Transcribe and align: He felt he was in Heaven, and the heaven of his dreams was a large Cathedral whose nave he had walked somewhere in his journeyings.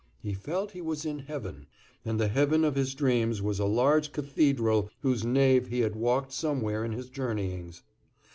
He 0.19 0.33
felt 0.33 0.71
he 0.71 0.81
was 0.81 1.05
in 1.05 1.19
Heaven, 1.19 1.67
and 2.03 2.19
the 2.19 2.27
heaven 2.27 2.63
of 2.65 2.73
his 2.73 2.95
dreams 2.95 3.39
was 3.39 3.59
a 3.59 3.65
large 3.67 4.11
Cathedral 4.11 4.89
whose 5.03 5.23
nave 5.23 5.67
he 5.67 5.81
had 5.81 5.95
walked 5.95 6.31
somewhere 6.33 6.83
in 6.83 6.91
his 6.91 7.07
journeyings. 7.07 7.83